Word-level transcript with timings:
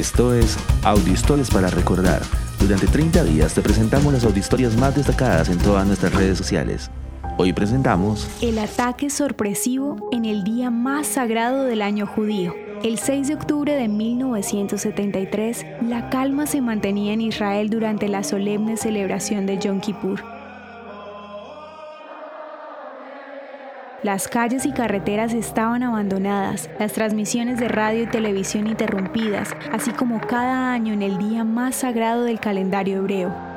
Esto 0.00 0.32
es 0.32 0.56
Audiohistorias 0.82 1.50
para 1.50 1.68
Recordar. 1.68 2.22
Durante 2.58 2.86
30 2.86 3.22
días 3.24 3.52
te 3.52 3.60
presentamos 3.60 4.10
las 4.14 4.24
audiohistorias 4.24 4.74
más 4.74 4.96
destacadas 4.96 5.50
en 5.50 5.58
todas 5.58 5.86
nuestras 5.86 6.14
redes 6.14 6.38
sociales. 6.38 6.90
Hoy 7.36 7.52
presentamos 7.52 8.26
El 8.40 8.58
ataque 8.60 9.10
sorpresivo 9.10 10.08
en 10.10 10.24
el 10.24 10.42
día 10.42 10.70
más 10.70 11.06
sagrado 11.06 11.64
del 11.64 11.82
año 11.82 12.06
judío. 12.06 12.54
El 12.82 12.98
6 12.98 13.28
de 13.28 13.34
octubre 13.34 13.76
de 13.76 13.88
1973, 13.88 15.66
la 15.86 16.08
calma 16.08 16.46
se 16.46 16.62
mantenía 16.62 17.12
en 17.12 17.20
Israel 17.20 17.68
durante 17.68 18.08
la 18.08 18.22
solemne 18.22 18.78
celebración 18.78 19.44
de 19.44 19.58
Yom 19.58 19.80
Kippur. 19.80 20.39
Las 24.02 24.28
calles 24.28 24.64
y 24.64 24.72
carreteras 24.72 25.34
estaban 25.34 25.82
abandonadas, 25.82 26.70
las 26.78 26.94
transmisiones 26.94 27.60
de 27.60 27.68
radio 27.68 28.04
y 28.04 28.06
televisión 28.06 28.66
interrumpidas, 28.66 29.50
así 29.72 29.90
como 29.90 30.22
cada 30.22 30.72
año 30.72 30.94
en 30.94 31.02
el 31.02 31.18
día 31.18 31.44
más 31.44 31.74
sagrado 31.76 32.24
del 32.24 32.40
calendario 32.40 32.96
hebreo. 32.96 33.49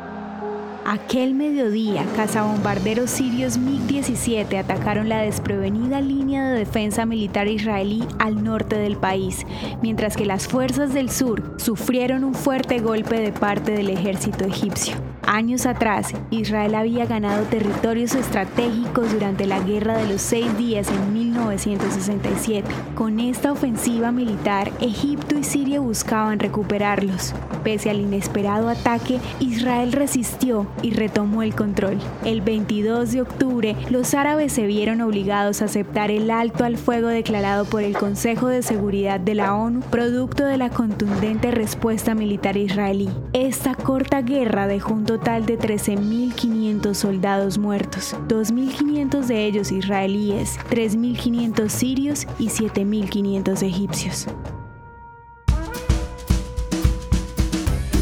Aquel 0.85 1.33
mediodía, 1.33 2.05
cazabombarderos 2.17 3.09
sirios 3.09 3.57
MiG-17 3.57 4.59
atacaron 4.59 5.07
la 5.07 5.21
desprevenida 5.21 6.01
línea 6.01 6.49
de 6.49 6.59
defensa 6.59 7.05
militar 7.05 7.47
israelí 7.47 8.03
al 8.19 8.43
norte 8.43 8.75
del 8.75 8.97
país, 8.97 9.45
mientras 9.81 10.17
que 10.17 10.25
las 10.25 10.45
fuerzas 10.47 10.93
del 10.93 11.09
sur 11.09 11.55
sufrieron 11.57 12.25
un 12.25 12.33
fuerte 12.33 12.79
golpe 12.79 13.21
de 13.21 13.31
parte 13.31 13.71
del 13.71 13.89
ejército 13.89 14.43
egipcio. 14.43 14.95
Años 15.25 15.65
atrás, 15.65 16.13
Israel 16.31 16.75
había 16.75 17.05
ganado 17.05 17.45
territorios 17.45 18.13
estratégicos 18.13 19.13
durante 19.13 19.47
la 19.47 19.61
Guerra 19.61 19.97
de 19.97 20.07
los 20.07 20.21
Seis 20.21 20.57
Días 20.57 20.89
en 20.89 21.13
1967. 21.13 22.67
Con 22.93 23.21
esta 23.21 23.53
ofensiva 23.53 24.11
militar, 24.11 24.69
Egipto 24.81 25.37
y 25.37 25.45
Siria 25.45 25.79
buscaban 25.79 26.39
recuperarlos. 26.39 27.33
Pese 27.63 27.89
al 27.89 28.01
inesperado 28.01 28.67
ataque, 28.67 29.19
Israel 29.39 29.93
resistió 29.93 30.67
y 30.81 30.91
retomó 30.91 31.43
el 31.43 31.55
control. 31.55 31.99
El 32.25 32.41
22 32.41 33.11
de 33.11 33.21
octubre, 33.21 33.75
los 33.89 34.13
árabes 34.13 34.53
se 34.53 34.65
vieron 34.65 35.01
obligados 35.01 35.61
a 35.61 35.65
aceptar 35.65 36.11
el 36.11 36.31
alto 36.31 36.63
al 36.65 36.77
fuego 36.77 37.07
declarado 37.07 37.65
por 37.65 37.83
el 37.83 37.97
Consejo 37.97 38.47
de 38.47 38.61
Seguridad 38.61 39.19
de 39.19 39.35
la 39.35 39.55
ONU, 39.55 39.81
producto 39.81 40.45
de 40.45 40.57
la 40.57 40.69
contundente 40.69 41.51
respuesta 41.51 42.15
militar 42.15 42.57
israelí. 42.57 43.09
Esta 43.33 43.75
corta 43.75 44.21
guerra 44.21 44.67
dejó 44.67 44.93
un 44.93 45.05
total 45.05 45.45
de 45.45 45.59
13.500 45.59 46.93
soldados 46.93 47.57
muertos, 47.57 48.15
2.500 48.27 49.25
de 49.25 49.45
ellos 49.45 49.71
israelíes, 49.71 50.57
3.500 50.69 51.69
sirios 51.69 52.27
y 52.39 52.47
7.500 52.47 53.63
egipcios. 53.63 54.27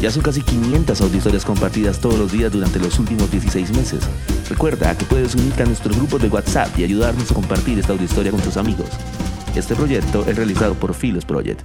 Ya 0.02 0.10
son 0.10 0.20
casi 0.20 0.42
500 0.42 1.00
audiohistorias 1.00 1.44
compartidas 1.44 2.00
todos 2.00 2.18
los 2.18 2.32
días 2.32 2.50
durante 2.50 2.80
los 2.80 2.98
últimos 2.98 3.30
16 3.30 3.70
meses. 3.70 4.00
Recuerda 4.48 4.98
que 4.98 5.04
puedes 5.04 5.36
unirte 5.36 5.62
a 5.62 5.66
nuestro 5.66 5.94
grupo 5.94 6.18
de 6.18 6.26
WhatsApp 6.26 6.76
y 6.76 6.82
ayudarnos 6.82 7.30
a 7.30 7.34
compartir 7.34 7.78
esta 7.78 7.92
audiohistoria 7.92 8.32
con 8.32 8.40
tus 8.40 8.56
amigos. 8.56 8.88
Este 9.54 9.76
proyecto 9.76 10.26
es 10.26 10.34
realizado 10.34 10.74
por 10.74 10.92
Philos 10.92 11.24
Project. 11.24 11.60